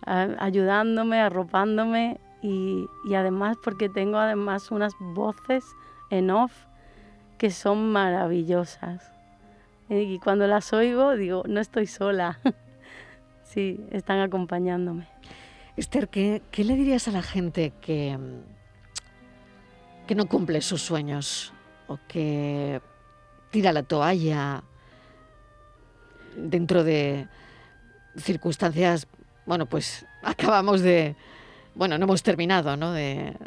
ayudándome, 0.06 1.20
arropándome 1.20 2.20
y, 2.44 2.86
y, 3.06 3.16
además 3.16 3.58
porque 3.64 3.90
tengo 3.90 4.20
además 4.20 4.70
unas 4.70 4.94
voces 5.00 5.66
en 6.12 6.30
off 6.30 6.54
que 7.40 7.50
son 7.50 7.92
maravillosas. 7.92 9.12
Y 9.90 10.20
cuando 10.20 10.46
las 10.46 10.74
oigo 10.74 11.16
digo, 11.16 11.42
no 11.48 11.60
estoy 11.60 11.88
sola. 11.88 12.38
sí, 13.42 13.84
están 13.90 14.20
acompañándome. 14.20 15.08
Esther, 15.80 16.10
¿qué, 16.10 16.42
le 16.58 16.76
dirías 16.76 17.08
a 17.08 17.12
la 17.12 17.22
gente 17.22 17.72
que, 17.80 18.18
que 20.06 20.14
no 20.14 20.26
cumple 20.28 20.60
sus 20.60 20.82
sueños 20.82 21.54
o 21.88 21.98
que 22.10 22.82
tira 23.50 23.72
la 23.72 23.84
toalla 23.84 24.62
dentro 26.36 26.84
de 26.84 27.30
circunstancias, 28.18 29.08
bueno, 29.46 29.68
pues 29.68 30.06
acabamos 30.22 30.82
de, 30.82 31.16
bueno, 31.76 31.98
no 31.98 32.04
hemos 32.04 32.24
terminado, 32.24 32.76
¿no? 32.76 32.92
De, 32.92 33.38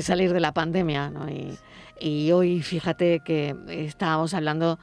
salir 0.00 0.32
de 0.32 0.40
la 0.40 0.52
pandemia, 0.52 1.10
¿no? 1.10 1.28
Y, 1.28 1.58
y, 2.00 2.32
hoy, 2.32 2.62
fíjate 2.62 3.20
que 3.20 3.54
estábamos 3.68 4.32
hablando 4.32 4.78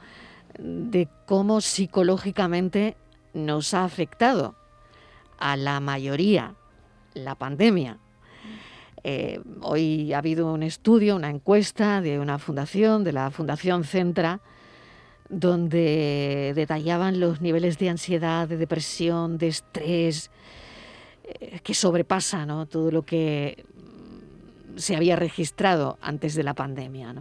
de 0.60 1.08
cómo 1.26 1.60
psicológicamente 1.60 2.96
nos 3.34 3.74
ha 3.74 3.82
afectado 3.82 4.54
a 5.38 5.56
la 5.56 5.80
mayoría 5.80 6.54
la 7.14 7.34
pandemia. 7.34 7.98
Eh, 9.02 9.40
hoy 9.62 10.12
ha 10.12 10.18
habido 10.18 10.52
un 10.52 10.62
estudio, 10.62 11.16
una 11.16 11.30
encuesta 11.30 12.00
de 12.00 12.18
una 12.18 12.38
fundación, 12.38 13.02
de 13.04 13.12
la 13.12 13.30
Fundación 13.30 13.84
Centra, 13.84 14.40
donde 15.28 16.52
detallaban 16.54 17.20
los 17.20 17.40
niveles 17.40 17.78
de 17.78 17.88
ansiedad, 17.88 18.48
de 18.48 18.56
depresión, 18.56 19.38
de 19.38 19.48
estrés, 19.48 20.30
eh, 21.24 21.60
que 21.62 21.72
sobrepasa 21.72 22.46
todo 22.68 22.90
lo 22.90 23.02
que 23.02 23.64
se 24.76 24.96
había 24.96 25.16
registrado 25.16 25.98
antes 26.02 26.34
de 26.34 26.42
la 26.42 26.54
pandemia. 26.54 27.14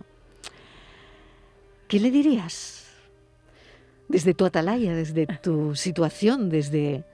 ¿Qué 1.88 2.00
le 2.00 2.12
dirías? 2.12 2.88
Desde 4.08 4.34
tu 4.34 4.46
atalaya, 4.46 4.96
desde 4.96 5.28
tu 5.28 5.76
situación, 5.76 6.50
desde, 6.50 7.06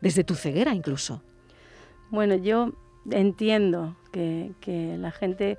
desde 0.00 0.24
tu 0.24 0.34
ceguera 0.34 0.72
incluso. 0.72 1.20
Bueno, 2.14 2.36
yo 2.36 2.70
entiendo 3.10 3.96
que, 4.12 4.54
la 5.00 5.10
gente 5.10 5.58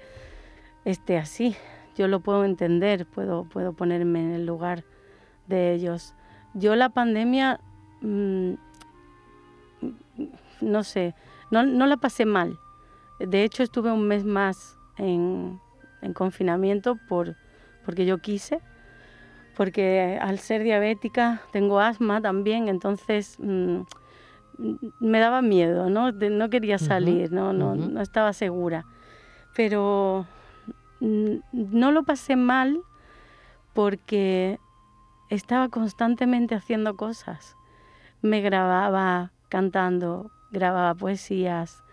esté 0.86 1.18
así. 1.18 1.54
Yo 1.98 2.08
lo 2.08 2.22
puedo 2.22 2.46
entender, 2.46 3.06
puedo, 3.06 3.44
ponerme 3.76 4.22
en 4.22 4.32
el 4.32 4.46
lugar 4.46 4.86
de 5.48 5.74
ellos. 5.74 6.14
Yo 6.54 6.78
la 6.78 6.88
pandemia, 6.88 7.60
mm, 8.00 8.54
no 10.62 10.84
sé, 10.86 11.14
no, 11.52 11.66
la 11.66 11.98
pasé 11.98 12.26
mal. 12.26 12.58
De 13.20 13.44
hecho, 13.44 13.62
estuve 13.62 13.92
un 13.92 14.08
mes 14.08 14.24
más 14.24 14.78
en, 14.98 15.60
confinamiento 16.14 16.98
por, 17.10 17.36
porque 17.84 18.06
yo 18.06 18.20
quise, 18.20 18.62
porque 19.58 20.18
al 20.22 20.40
ser 20.40 20.64
diabética 20.64 21.42
tengo 21.52 21.82
asma 21.82 22.22
también, 22.22 22.70
entonces... 22.70 23.36
Mm, 23.40 23.82
me 24.58 25.20
daba 25.20 25.42
miedo, 25.42 25.90
¿no? 25.90 26.12
no 26.12 26.50
quería 26.50 26.78
salir, 26.78 27.32
¿no? 27.32 27.54
No, 27.54 27.76
no 27.76 28.02
estaba 28.02 28.34
segura. 28.34 28.86
Pero 29.56 30.26
no 31.00 31.92
lo 31.92 32.04
pasé 32.04 32.36
mal 32.36 32.82
porque 33.74 34.60
estaba 35.30 35.70
constantemente 35.70 36.56
haciendo 36.56 36.96
cosas. 36.96 37.56
Me 38.22 38.42
grababa 38.42 39.32
cantando, 39.50 40.32
grababa 40.52 40.96
poesías, 40.96 41.84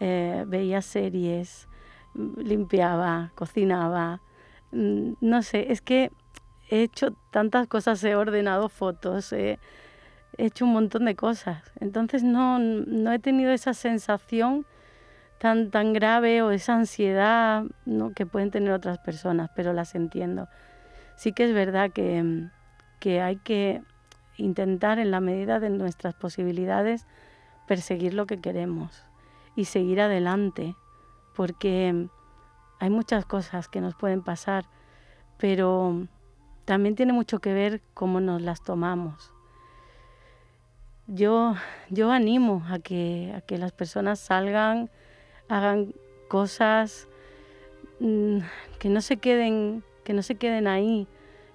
eh, 0.00 0.44
veía 0.46 0.82
series, 0.82 1.68
limpiaba, 2.14 3.32
cocinaba. 3.34 4.20
Mm, 4.72 5.14
no 5.20 5.42
sé, 5.42 5.72
es 5.72 5.82
que 5.82 6.10
he 6.70 6.82
hecho 6.82 7.12
tantas 7.30 7.66
cosas, 7.66 8.02
he 8.04 8.14
ordenado 8.14 8.68
fotos, 8.68 9.32
he 10.38 10.46
hecho 10.46 10.64
un 10.64 10.72
montón 10.72 11.04
de 11.04 11.16
cosas. 11.16 11.62
Entonces 11.80 12.22
no, 12.22 12.58
no 12.58 13.12
he 13.12 13.18
tenido 13.18 13.52
esa 13.52 13.74
sensación 13.74 14.66
tan, 15.38 15.70
tan 15.70 15.92
grave 15.92 16.42
o 16.42 16.50
esa 16.50 16.74
ansiedad 16.74 17.64
que 18.14 18.26
pueden 18.26 18.50
tener 18.50 18.72
otras 18.72 18.98
personas, 18.98 19.50
pero 19.54 19.72
las 19.72 19.94
entiendo. 19.94 20.48
Sí 21.16 21.32
que 21.32 21.44
es 21.44 21.52
verdad 21.52 21.90
que, 21.90 22.48
que 23.00 23.20
hay 23.20 23.36
que 23.36 23.82
intentar 24.36 24.98
en 24.98 25.10
la 25.10 25.20
medida 25.20 25.60
de 25.60 25.70
nuestras 25.70 26.14
posibilidades 26.14 27.06
perseguir 27.66 28.14
lo 28.14 28.26
que 28.26 28.40
queremos 28.40 29.04
y 29.56 29.66
seguir 29.66 30.00
adelante, 30.00 30.74
porque 31.36 32.08
hay 32.80 32.90
muchas 32.90 33.24
cosas 33.24 33.68
que 33.68 33.80
nos 33.80 33.94
pueden 33.94 34.22
pasar, 34.22 34.66
pero 35.38 36.06
también 36.64 36.94
tiene 36.94 37.12
mucho 37.12 37.38
que 37.38 37.52
ver 37.52 37.82
cómo 37.92 38.20
nos 38.20 38.42
las 38.42 38.62
tomamos. 38.62 39.33
Yo, 41.06 41.54
yo 41.90 42.10
animo 42.10 42.64
a 42.68 42.78
que, 42.78 43.32
a 43.36 43.40
que 43.42 43.58
las 43.58 43.72
personas 43.72 44.18
salgan, 44.18 44.90
hagan 45.48 45.94
cosas, 46.28 47.08
mm, 48.00 48.38
que 48.78 48.88
no 48.88 49.00
se 49.00 49.18
queden, 49.18 49.84
que 50.02 50.14
no 50.14 50.22
se 50.22 50.36
queden 50.36 50.66
ahí, 50.66 51.06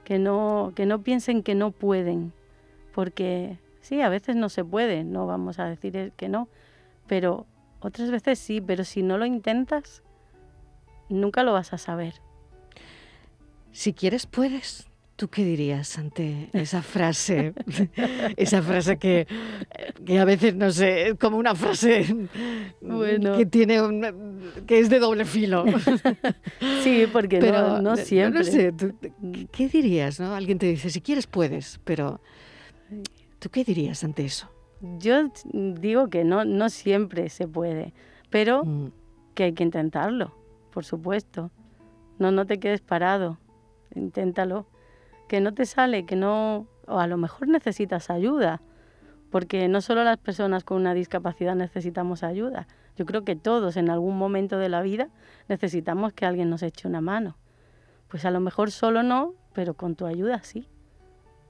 que 0.03 0.19
no, 0.19 0.73
que 0.75 0.85
no 0.85 1.01
piensen 1.01 1.41
que 1.43 1.55
no 1.55 1.71
pueden, 1.71 2.31
porque 2.93 3.57
sí, 3.81 4.01
a 4.01 4.09
veces 4.09 4.35
no 4.35 4.49
se 4.49 4.63
puede, 4.63 5.03
no 5.03 5.25
vamos 5.25 5.59
a 5.59 5.65
decir 5.65 6.13
que 6.15 6.29
no, 6.29 6.47
pero 7.07 7.47
otras 7.79 8.11
veces 8.11 8.39
sí, 8.39 8.61
pero 8.61 8.83
si 8.83 9.03
no 9.03 9.17
lo 9.17 9.25
intentas, 9.25 10.03
nunca 11.09 11.43
lo 11.43 11.53
vas 11.53 11.73
a 11.73 11.77
saber. 11.77 12.15
Si 13.71 13.93
quieres, 13.93 14.25
puedes. 14.25 14.88
¿Tú 15.19 15.27
qué 15.27 15.43
dirías 15.43 15.97
ante 15.97 16.49
esa 16.53 16.81
frase? 16.81 17.53
esa 18.37 18.61
frase 18.61 18.97
que, 18.97 19.27
que, 20.05 20.17
a 20.17 20.23
veces, 20.23 20.55
no 20.55 20.71
sé, 20.71 21.09
es 21.09 21.15
como 21.15 21.35
una 21.35 21.55
frase 21.55 22.05
bueno. 22.79 23.35
que 23.35 23.45
tiene 23.45 23.81
que 24.65 24.79
es 24.79 24.89
de 24.89 24.97
doble 24.97 25.25
filo. 25.25 25.65
sí, 26.83 27.05
porque 27.11 27.39
pero, 27.39 27.81
no, 27.81 27.97
siempre. 27.97 28.39
No, 28.39 28.45
sé, 28.45 28.73
¿qué 29.51 29.67
dirías? 29.67 30.21
No? 30.21 30.33
Alguien 30.33 30.57
te 30.57 30.67
dice, 30.67 30.89
si 30.89 31.01
quieres, 31.01 31.27
puedes, 31.27 31.81
pero 31.83 32.21
¿tú 33.39 33.49
qué 33.49 33.65
dirías 33.65 34.05
ante 34.05 34.23
eso? 34.23 34.49
Yo 34.99 35.33
digo 35.51 36.09
que 36.09 36.23
no, 36.23 36.45
no 36.45 36.69
siempre 36.69 37.27
se 37.27 37.45
puede, 37.45 37.93
pero 38.29 38.63
mm. 38.63 38.91
que 39.33 39.43
hay 39.43 39.51
que 39.53 39.63
intentarlo, 39.63 40.33
por 40.71 40.85
supuesto. 40.85 41.51
No, 42.19 42.31
no 42.31 42.45
te 42.45 42.57
quedes 42.57 42.79
parado, 42.79 43.37
inténtalo 43.93 44.65
que 45.29 45.39
no 45.39 45.53
te 45.53 45.65
sale, 45.65 46.05
que 46.05 46.17
no, 46.17 46.67
o 46.87 46.99
a 46.99 47.07
lo 47.07 47.15
mejor 47.15 47.47
necesitas 47.47 48.09
ayuda, 48.09 48.61
porque 49.29 49.67
no 49.67 49.79
solo 49.79 50.03
las 50.03 50.17
personas 50.17 50.65
con 50.65 50.77
una 50.77 50.93
discapacidad 50.93 51.55
necesitamos 51.55 52.23
ayuda, 52.23 52.67
yo 52.97 53.05
creo 53.05 53.23
que 53.23 53.37
todos 53.37 53.77
en 53.77 53.89
algún 53.89 54.17
momento 54.17 54.57
de 54.57 54.67
la 54.67 54.81
vida 54.81 55.09
necesitamos 55.47 56.11
que 56.13 56.25
alguien 56.25 56.49
nos 56.49 56.63
eche 56.63 56.87
una 56.87 56.99
mano. 56.99 57.37
Pues 58.09 58.25
a 58.25 58.31
lo 58.31 58.39
mejor 58.39 58.71
solo 58.71 59.03
no, 59.03 59.35
pero 59.53 59.75
con 59.75 59.95
tu 59.95 60.07
ayuda 60.07 60.41
sí. 60.43 60.67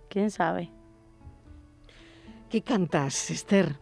¿Quién 0.10 0.30
sabe? 0.30 0.72
¿Qué 2.50 2.62
cantas, 2.62 3.32
Esther? 3.32 3.78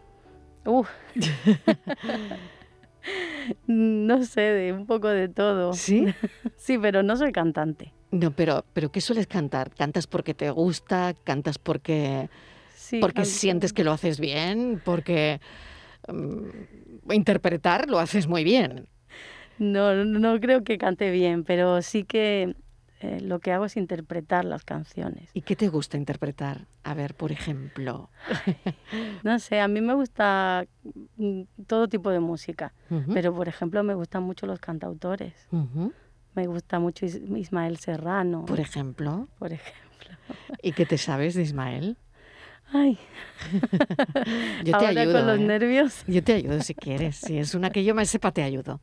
Uf. 0.63 0.89
no 3.67 4.23
sé, 4.23 4.41
de 4.41 4.73
un 4.73 4.85
poco 4.85 5.07
de 5.07 5.27
todo. 5.27 5.73
¿Sí? 5.73 6.13
sí, 6.55 6.77
pero 6.77 7.01
no 7.01 7.17
soy 7.17 7.31
cantante. 7.31 7.96
No, 8.11 8.31
pero, 8.31 8.63
pero 8.73 8.91
¿qué 8.91 9.01
sueles 9.01 9.27
cantar? 9.27 9.71
¿Cantas 9.71 10.07
porque 10.07 10.33
te 10.33 10.49
gusta? 10.49 11.13
¿Cantas 11.23 11.57
porque, 11.57 12.29
porque 13.01 13.25
sientes 13.25 13.73
que 13.73 13.83
lo 13.83 13.91
haces 13.91 14.19
bien? 14.19 14.81
¿Porque 14.83 15.41
mm, 16.07 17.11
interpretar 17.11 17.89
lo 17.89 17.99
haces 17.99 18.27
muy 18.27 18.43
bien? 18.43 18.87
No, 19.57 20.05
no 20.05 20.39
creo 20.39 20.63
que 20.63 20.77
cante 20.77 21.11
bien, 21.11 21.43
pero 21.43 21.81
sí 21.81 22.03
que 22.03 22.55
eh, 22.99 23.19
lo 23.21 23.39
que 23.39 23.51
hago 23.51 23.65
es 23.65 23.75
interpretar 23.75 24.45
las 24.45 24.63
canciones. 24.63 25.29
¿Y 25.33 25.41
qué 25.41 25.55
te 25.55 25.67
gusta 25.67 25.97
interpretar? 25.97 26.65
A 26.83 26.93
ver, 26.93 27.13
por 27.13 27.31
ejemplo. 27.31 28.09
no 29.23 29.37
sé, 29.39 29.59
a 29.59 29.67
mí 29.67 29.81
me 29.81 29.93
gusta 29.93 30.65
mm, 31.17 31.41
todo 31.67 31.87
tipo 31.87 32.09
de 32.09 32.19
música, 32.19 32.73
pero 33.13 33.35
por 33.35 33.47
ejemplo 33.47 33.83
me 33.83 33.93
gustan 33.93 34.23
mucho 34.23 34.47
los 34.47 34.59
cantautores. 34.59 35.33
Me 36.37 36.45
gusta 36.45 36.77
mucho 36.77 37.07
Ismael 37.07 37.77
Serrano. 37.77 38.45
Por 38.45 38.59
ejemplo. 38.59 39.27
Por 39.39 39.53
ejemplo. 39.53 40.11
¿Y 40.61 40.71
qué 40.73 40.85
te 40.85 40.99
sabes 40.99 41.33
de 41.33 41.41
Ismael? 41.41 41.97
Ay. 42.71 42.99
yo 44.63 44.77
te 44.77 44.85
ayudo. 44.85 45.13
con 45.13 45.25
los 45.25 45.39
¿eh? 45.39 45.41
nervios. 45.41 46.03
Yo 46.05 46.23
te 46.23 46.33
ayudo 46.33 46.61
si 46.61 46.75
quieres. 46.75 47.15
Si 47.15 47.39
es 47.39 47.55
una 47.55 47.71
que 47.71 47.83
yo 47.83 47.95
me 47.95 48.05
sepa, 48.05 48.31
te 48.31 48.43
ayudo. 48.43 48.81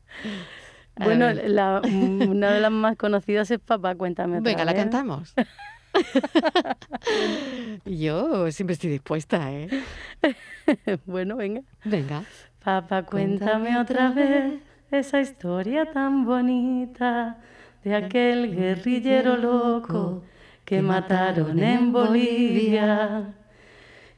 Bueno, 0.97 1.31
la, 1.31 1.81
una 1.81 2.51
de 2.51 2.59
las 2.59 2.71
más 2.73 2.97
conocidas 2.97 3.49
es 3.49 3.59
Papá, 3.59 3.95
cuéntame. 3.95 4.39
Otra 4.39 4.51
Venga, 4.51 4.65
la 4.65 4.73
cantamos. 4.73 5.33
yo 7.85 8.51
siempre 8.51 8.73
estoy 8.73 8.89
dispuesta, 8.89 9.49
¿eh? 9.53 9.69
bueno, 11.05 11.37
venga. 11.37 11.61
Venga. 11.85 12.25
Papá, 12.61 13.03
cuéntame 13.03 13.79
otra 13.79 14.11
vez 14.11 14.74
esa 14.99 15.19
historia 15.19 15.91
tan 15.91 16.25
bonita 16.25 17.37
de 17.83 17.95
aquel 17.95 18.55
guerrillero 18.55 19.37
loco 19.37 20.23
que 20.63 20.81
mataron 20.81 21.59
en 21.59 21.91
Bolivia 21.91 23.33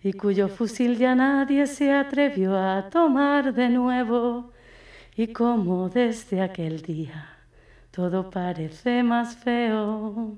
y 0.01 0.13
cuyo 0.13 0.47
fusil 0.47 0.97
ya 0.97 1.15
nadie 1.15 1.67
se 1.67 1.91
atrevió 1.91 2.57
a 2.57 2.89
tomar 2.89 3.53
de 3.53 3.69
nuevo 3.69 4.51
y 5.15 5.27
como 5.27 5.89
desde 5.89 6.41
aquel 6.41 6.81
día 6.81 7.37
todo 7.91 8.29
parece 8.29 9.01
más 9.01 9.35
feo. 9.37 10.37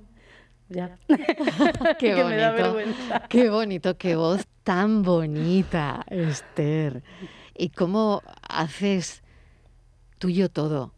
Ya. 0.69 0.97
qué 1.99 2.23
bonito. 2.23 2.95
Qué 3.27 3.49
bonito, 3.49 3.97
qué 3.97 4.15
voz 4.15 4.47
tan 4.63 5.03
bonita, 5.03 6.05
Esther. 6.07 7.03
¿Y 7.53 7.69
cómo 7.69 8.21
haces 8.47 9.23
tuyo 10.19 10.49
todo. 10.49 10.93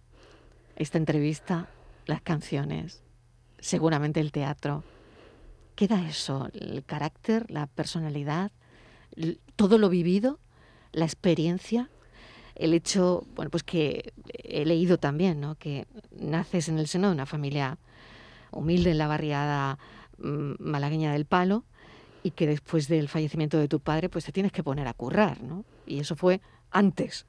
Esta 0.76 0.98
entrevista, 0.98 1.70
las 2.08 2.22
canciones, 2.22 3.04
seguramente 3.60 4.20
el 4.20 4.32
teatro. 4.32 4.84
Queda 5.76 6.08
eso, 6.08 6.50
el 6.54 6.84
carácter, 6.84 7.50
la 7.50 7.68
personalidad, 7.68 8.52
todo 9.56 9.78
lo 9.78 9.90
vivido, 9.90 10.40
la 10.92 11.06
experiencia, 11.06 11.90
el 12.56 12.74
hecho, 12.74 13.26
bueno, 13.36 13.50
pues 13.50 13.64
que 13.64 14.14
he 14.28 14.66
leído 14.66 14.98
también, 14.98 15.40
¿no? 15.40 15.56
Que 15.56 15.88
naces 16.12 16.68
en 16.68 16.78
el 16.78 16.88
seno 16.88 17.08
de 17.08 17.14
una 17.14 17.26
familia 17.26 17.78
humilde 18.52 18.92
en 18.92 18.98
la 18.98 19.08
barriada 19.08 19.78
mm, 20.18 20.54
malagueña 20.60 21.14
del 21.14 21.26
Palo 21.26 21.64
y 22.24 22.32
que 22.32 22.48
después 22.48 22.88
del 22.88 23.08
fallecimiento 23.08 23.58
de 23.58 23.68
tu 23.68 23.80
padre, 23.80 24.10
pues 24.10 24.26
te 24.26 24.32
tienes 24.32 24.52
que 24.52 24.64
poner 24.64 24.88
a 24.88 24.94
currar, 24.94 25.42
¿no? 25.42 25.64
Y 25.86 26.00
eso 26.00 26.16
fue 26.16 26.42
antes 26.72 27.26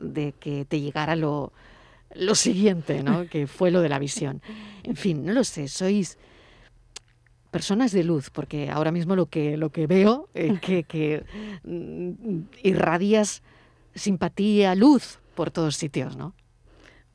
de 0.00 0.32
que 0.32 0.64
te 0.64 0.80
llegara 0.80 1.16
lo, 1.16 1.52
lo 2.14 2.34
siguiente, 2.34 3.02
¿no? 3.02 3.26
que 3.30 3.46
fue 3.46 3.70
lo 3.70 3.80
de 3.80 3.88
la 3.88 3.98
visión. 3.98 4.42
En 4.84 4.96
fin, 4.96 5.24
no 5.24 5.32
lo 5.32 5.44
sé, 5.44 5.68
sois 5.68 6.18
personas 7.50 7.92
de 7.92 8.04
luz, 8.04 8.30
porque 8.30 8.70
ahora 8.70 8.92
mismo 8.92 9.16
lo 9.16 9.26
que, 9.26 9.56
lo 9.56 9.70
que 9.70 9.86
veo 9.86 10.28
es 10.34 10.60
que, 10.60 10.84
que 10.84 11.24
mm, 11.64 12.40
irradias 12.62 13.42
simpatía, 13.94 14.74
luz 14.74 15.18
por 15.34 15.50
todos 15.50 15.76
sitios, 15.76 16.16
¿no? 16.16 16.34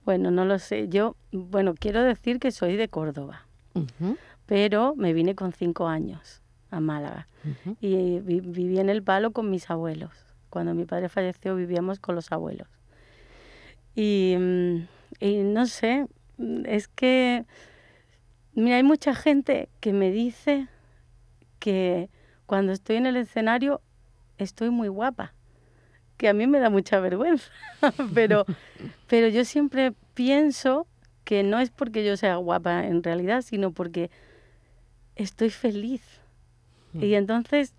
Bueno, 0.06 0.32
no 0.32 0.46
lo 0.46 0.60
sé. 0.60 0.90
Yo, 0.90 1.16
bueno, 1.32 1.76
quiero 1.80 2.04
decir 2.04 2.40
que 2.40 2.52
soy 2.52 2.76
de 2.76 2.90
Córdoba, 2.90 3.48
pero 4.46 4.96
me 4.96 5.14
vine 5.14 5.34
con 5.34 5.54
cinco 5.54 5.88
años 5.88 6.42
a 6.72 6.80
Málaga 6.80 7.28
y 7.80 8.20
viví 8.20 8.80
en 8.80 8.90
el 8.90 9.02
palo 9.02 9.32
con 9.32 9.50
mis 9.50 9.70
abuelos. 9.70 10.12
Cuando 10.54 10.76
mi 10.76 10.86
padre 10.86 11.10
falleció 11.10 11.56
vivíamos 11.56 11.98
con 11.98 12.14
los 12.14 12.32
abuelos. 12.32 12.68
Y, 13.96 14.36
mm, 14.38 14.88
y 15.20 15.38
no 15.38 15.66
sé, 15.66 16.06
es 16.66 16.88
que, 16.88 17.46
mira, 18.54 18.76
hay 18.76 18.84
mucha 18.84 19.16
gente 19.16 19.68
que 19.80 19.94
me 19.94 20.12
dice 20.12 20.68
que 21.58 22.12
cuando 22.46 22.72
estoy 22.72 22.98
en 22.98 23.08
el 23.08 23.16
escenario 23.16 23.82
estoy 24.38 24.70
muy 24.70 24.90
guapa, 24.90 25.34
que 26.18 26.30
a 26.30 26.34
mí 26.34 26.46
me 26.46 26.60
da 26.60 26.70
mucha 26.70 27.00
vergüenza, 27.00 27.50
pero, 28.14 28.46
pero 29.08 29.30
yo 29.30 29.46
siempre 29.46 29.94
pienso 30.14 30.86
que 31.24 31.42
no 31.42 31.58
es 31.58 31.72
porque 31.72 32.06
yo 32.06 32.16
sea 32.16 32.36
guapa 32.36 32.86
en 32.86 33.02
realidad, 33.02 33.42
sino 33.42 33.72
porque 33.72 34.12
estoy 35.16 35.50
feliz. 35.50 36.04
Mm. 36.94 37.04
Y 37.06 37.16
entonces 37.16 37.74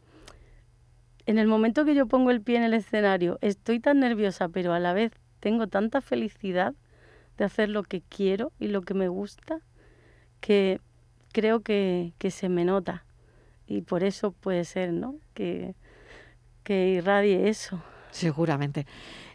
en 1.27 1.39
el 1.39 1.47
momento 1.47 1.85
que 1.85 1.95
yo 1.95 2.07
pongo 2.07 2.31
el 2.31 2.43
pie 2.43 2.57
en 2.57 2.65
el 2.65 2.75
escenario, 2.75 3.39
estoy 3.41 3.81
tan 3.81 4.01
nerviosa, 4.01 4.49
pero 4.49 4.73
a 4.73 4.81
la 4.81 4.93
vez 4.93 5.13
tengo 5.41 5.67
tanta 5.67 6.01
felicidad 6.01 6.75
de 7.39 7.45
hacer 7.45 7.69
lo 7.69 7.83
que 7.83 8.03
quiero 8.03 8.53
y 8.59 8.69
lo 8.69 8.83
que 8.83 8.95
me 8.95 9.09
gusta, 9.09 9.61
que 10.41 10.81
creo 11.33 11.61
que, 11.61 12.13
se 12.31 12.49
me 12.49 12.65
nota. 12.65 13.05
Y 13.67 13.83
por 13.83 14.05
eso 14.05 14.33
puede 14.33 14.65
ser, 14.65 14.93
¿no? 14.93 15.17
Que, 15.33 15.75
que 16.63 16.89
irradie 16.91 17.49
eso. 17.49 17.83
Seguramente. 18.11 18.87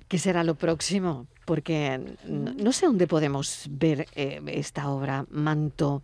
¿Qué 0.08 0.18
será 0.18 0.44
lo 0.44 0.56
próximo? 0.56 1.28
Porque 1.46 2.00
no, 2.26 2.72
sé 2.72 2.86
dónde 2.86 3.08
podemos 3.08 3.68
ver 3.70 4.08
eh, 4.16 4.42
esta 4.48 4.90
obra, 4.90 5.26
Manto. 5.30 6.04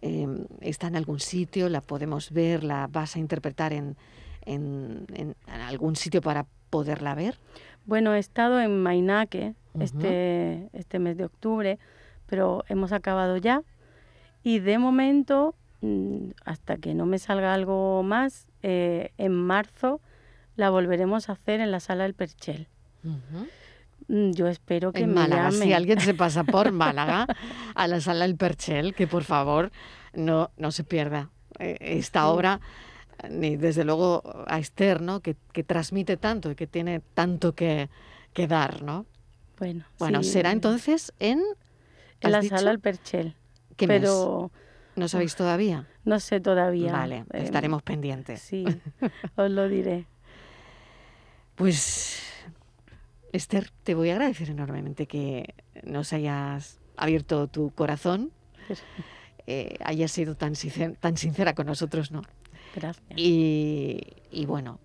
Em, 0.00 0.46
¿Está 0.60 0.88
en 0.88 0.96
algún 0.96 1.20
sitio? 1.20 1.68
¿La 1.68 1.80
podemos 1.80 2.32
ver? 2.32 2.64
¿La 2.64 2.88
vas 2.88 3.16
a 3.16 3.18
interpretar 3.18 3.72
en, 3.72 3.96
en, 4.46 5.34
algún 5.46 5.96
sitio 5.96 6.20
para 6.20 6.46
poderla 6.70 7.14
ver? 7.14 7.38
Bueno, 7.84 8.14
he 8.14 8.18
estado 8.18 8.60
en 8.60 8.82
Mainaque 8.82 9.54
este, 9.78 10.68
este 10.72 10.98
mes 10.98 11.16
de 11.16 11.24
octubre, 11.24 11.78
pero 12.26 12.64
hemos 12.68 12.92
acabado 12.92 13.36
ya. 13.36 13.62
Y 14.42 14.58
de 14.58 14.78
momento, 14.78 15.54
mm, 15.80 16.30
hasta 16.44 16.76
que 16.76 16.94
no 16.94 17.06
me 17.06 17.18
salga 17.18 17.54
algo 17.54 18.02
más, 18.02 18.46
eh, 18.62 19.12
en 19.18 19.32
marzo 19.32 20.00
la 20.56 20.70
volveremos 20.70 21.28
a 21.28 21.32
hacer 21.32 21.60
en 21.60 21.70
la 21.70 21.80
sala 21.80 22.04
del 22.04 22.14
Perchel. 22.14 22.68
Mm, 24.08 24.32
yo 24.32 24.48
espero 24.48 24.92
que 24.92 25.02
en 25.02 25.14
Málaga, 25.14 25.50
si 25.50 25.72
alguien 25.72 26.00
se 26.00 26.14
pasa 26.14 26.44
por 26.44 26.72
Málaga 26.72 27.26
a 27.74 27.88
la 27.88 28.00
sala 28.00 28.26
del 28.26 28.36
Perchel, 28.36 28.94
que 28.94 29.06
por 29.06 29.24
favor 29.24 29.72
no, 30.12 30.50
no 30.56 30.70
se 30.72 30.84
pierda 30.84 31.30
eh, 31.58 31.76
esta 31.80 32.28
obra, 32.28 32.60
ni 33.30 33.56
desde 33.56 33.84
luego 33.84 34.22
a 34.46 34.58
Esther, 34.58 35.00
¿no? 35.00 35.20
que, 35.20 35.36
que 35.52 35.62
transmite 35.64 36.16
tanto 36.16 36.50
y 36.50 36.54
que 36.54 36.66
tiene 36.66 37.00
tanto 37.14 37.54
que, 37.54 37.88
que 38.32 38.46
dar, 38.46 38.82
¿no? 38.82 39.06
Bueno, 39.58 39.84
bueno 39.98 40.22
será 40.22 40.50
entonces 40.52 41.12
en... 41.18 41.40
En 42.20 42.32
la 42.32 42.42
sala 42.42 42.70
del 42.70 42.80
Perchel. 42.80 43.36
¿Qué 43.76 43.86
pero... 43.86 44.50
¿No 44.94 45.08
sabéis 45.08 45.34
todavía? 45.36 45.88
No 46.04 46.20
sé 46.20 46.40
todavía. 46.40 46.92
Vale, 46.92 47.24
em, 47.32 47.44
estaremos 47.44 47.82
pendientes. 47.82 48.42
Sí, 48.42 48.64
os 49.36 49.50
lo 49.50 49.68
diré. 49.68 50.06
Pues 51.54 52.18
Esther, 53.32 53.70
te 53.82 53.94
voy 53.94 54.08
a 54.08 54.14
agradecer 54.14 54.50
enormemente 54.50 55.06
que 55.06 55.54
nos 55.84 56.12
hayas 56.12 56.80
abierto 56.96 57.46
tu 57.46 57.70
corazón, 57.70 58.32
eh, 59.46 59.76
hayas 59.84 60.12
sido 60.12 60.34
tan 60.34 60.56
sincera, 60.56 60.94
tan 60.94 61.16
sincera 61.16 61.54
con 61.54 61.66
nosotros, 61.66 62.10
¿no? 62.10 62.22
Gracias. 62.74 63.04
Y, 63.16 64.00
y, 64.30 64.46
bueno, 64.46 64.80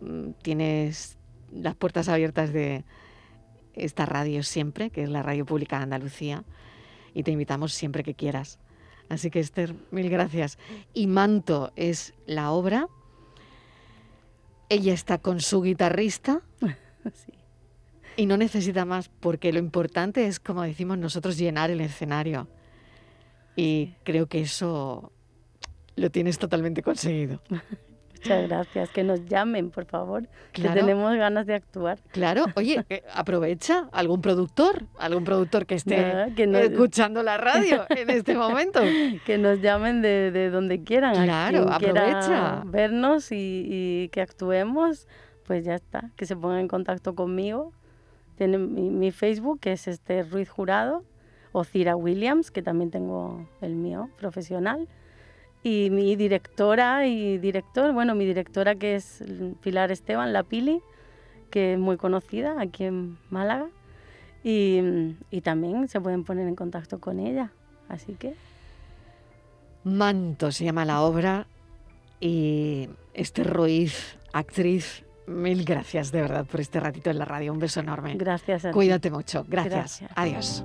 mm, 0.00 0.30
tienes 0.42 1.18
las 1.52 1.74
puertas 1.74 2.08
abiertas 2.08 2.52
de 2.52 2.84
esta 3.74 4.06
radio 4.06 4.42
siempre, 4.42 4.90
que 4.90 5.02
es 5.02 5.08
la 5.08 5.22
Radio 5.22 5.46
Pública 5.46 5.78
de 5.78 5.84
Andalucía, 5.84 6.44
y 7.14 7.22
te 7.22 7.30
invitamos 7.30 7.72
siempre 7.72 8.02
que 8.04 8.14
quieras. 8.14 8.58
Así 9.08 9.30
que 9.30 9.40
Esther, 9.40 9.74
mil 9.90 10.10
gracias. 10.10 10.58
Y 10.92 11.06
Manto 11.06 11.72
es 11.76 12.14
la 12.26 12.50
obra. 12.50 12.88
Ella 14.68 14.92
está 14.92 15.18
con 15.18 15.40
su 15.40 15.62
guitarrista. 15.62 16.42
sí 17.14 17.32
y 18.18 18.26
no 18.26 18.36
necesita 18.36 18.84
más, 18.84 19.10
porque 19.20 19.52
lo 19.52 19.60
importante 19.60 20.26
es, 20.26 20.40
como 20.40 20.62
decimos 20.62 20.98
nosotros, 20.98 21.38
llenar 21.38 21.70
el 21.70 21.80
escenario. 21.80 22.48
Y 23.54 23.94
creo 24.02 24.26
que 24.26 24.40
eso 24.40 25.12
lo 25.98 26.10
tienes 26.10 26.38
totalmente 26.38 26.82
conseguido. 26.82 27.40
Muchas 28.14 28.48
gracias. 28.48 28.90
Que 28.90 29.04
nos 29.04 29.24
llamen, 29.26 29.70
por 29.70 29.84
favor. 29.84 30.28
Que 30.52 30.68
tenemos 30.68 31.16
ganas 31.16 31.46
de 31.46 31.54
actuar. 31.54 32.00
Claro. 32.10 32.46
Oye, 32.56 32.84
aprovecha 33.14 33.88
algún 33.92 34.20
productor, 34.20 34.86
algún 34.98 35.24
productor 35.24 35.66
que 35.66 35.76
esté 35.76 36.26
escuchando 36.36 37.22
la 37.22 37.36
radio 37.36 37.86
en 37.90 38.10
este 38.10 38.34
momento. 38.34 38.80
Que 39.24 39.38
nos 39.38 39.60
llamen 39.60 40.02
de, 40.02 40.50
donde 40.50 40.82
quieran. 40.82 41.14
Claro, 41.14 41.70
aprovecha. 41.70 42.62
Vernos 42.64 43.30
y, 43.30 43.64
y, 43.68 44.08
que 44.08 44.20
actuemos, 44.20 45.06
pues 45.46 45.64
ya 45.64 45.74
está. 45.74 46.10
Que 46.16 46.26
se 46.26 46.34
pongan 46.34 46.60
en 46.60 46.68
contacto 46.68 47.14
conmigo 47.14 47.72
tiene 48.38 48.56
mi, 48.56 49.10
Facebook, 49.10 49.58
que 49.58 49.72
es 49.72 49.88
este 49.88 50.22
Ruiz 50.22 50.48
Jurado, 50.48 51.02
o 51.50 51.64
Cira 51.64 51.96
Williams, 51.96 52.52
que 52.52 52.62
también 52.62 52.90
tengo 52.92 53.48
el 53.60 53.74
mío, 53.74 54.10
profesional. 54.16 54.88
Y 55.68 55.90
mi 55.90 56.16
directora 56.16 57.06
y 57.06 57.36
director, 57.36 57.92
bueno, 57.92 58.14
mi 58.14 58.24
directora 58.24 58.74
que 58.76 58.94
es 58.94 59.22
Pilar 59.62 59.92
Esteban, 59.92 60.32
La 60.32 60.42
Pili, 60.42 60.80
que 61.50 61.74
es 61.74 61.78
muy 61.78 61.98
conocida 61.98 62.58
aquí 62.58 62.84
en 62.84 63.18
Málaga. 63.28 63.68
Y, 64.42 64.80
y 65.30 65.42
también 65.42 65.86
se 65.88 66.00
pueden 66.00 66.24
poner 66.24 66.48
en 66.48 66.54
contacto 66.54 67.00
con 67.00 67.20
ella. 67.20 67.52
Así 67.90 68.14
que... 68.14 68.34
Manto 69.84 70.52
se 70.52 70.64
llama 70.64 70.86
la 70.86 71.02
obra 71.02 71.46
y 72.18 72.88
este 73.12 73.44
Ruiz, 73.44 74.16
actriz, 74.32 75.04
Mil 75.26 75.62
gracias 75.66 76.10
de 76.10 76.22
verdad 76.22 76.46
por 76.46 76.60
este 76.60 76.80
ratito 76.80 77.10
en 77.10 77.18
la 77.18 77.26
radio. 77.26 77.52
Un 77.52 77.58
beso 77.58 77.80
enorme. 77.80 78.14
Gracias 78.16 78.64
a 78.64 78.70
Cuídate 78.70 79.10
mucho. 79.10 79.44
Gracias. 79.46 80.02
Adiós. 80.14 80.64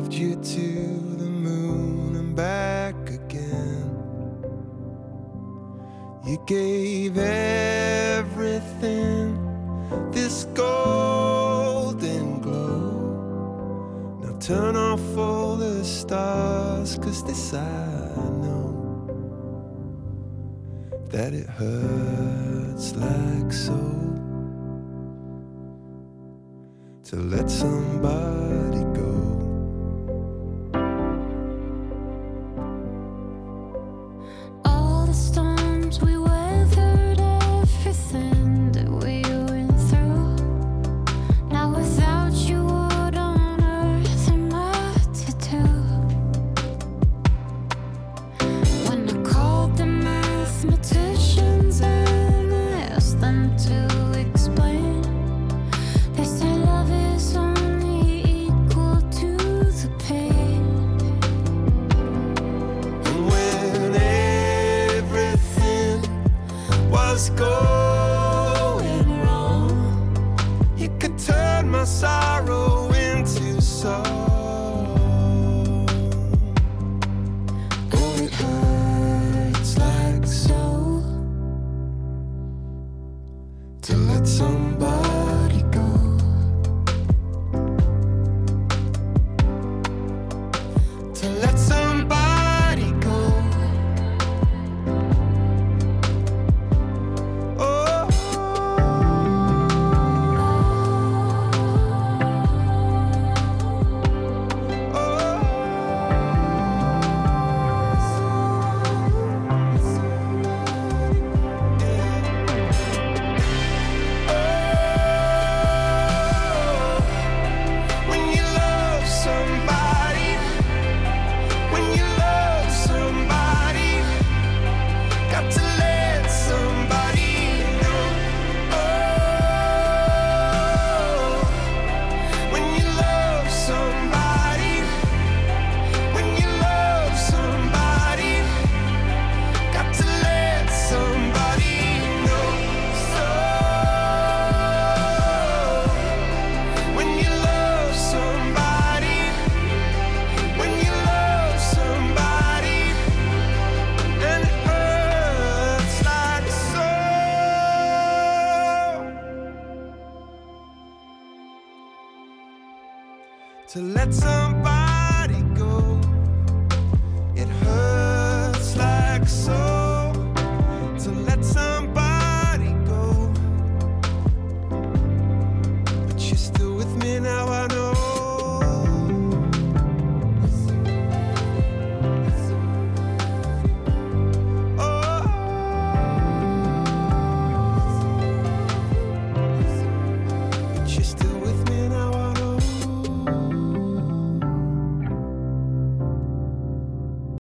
loved 0.00 0.14
you 0.14 0.34
to 0.36 0.88
the 1.18 1.28
moon 1.28 2.16
and 2.16 2.34
back 2.34 2.94
again. 3.10 3.84
You 6.26 6.42
gave 6.46 7.18
everything 7.18 8.56
this 10.10 10.44
golden 10.54 12.40
glow. 12.40 14.16
Now 14.22 14.38
turn 14.38 14.74
off 14.74 15.18
all 15.18 15.56
the 15.56 15.84
stars, 15.84 16.96
cause 16.96 17.22
this 17.22 17.52
I 17.52 18.14
know 18.44 18.72
that 21.10 21.34
it 21.34 21.46
hurts 21.46 22.96
like 22.96 23.52
so 23.52 23.76
to 27.04 27.16
let 27.16 27.50
somebody 27.50 28.82
go. 28.98 29.29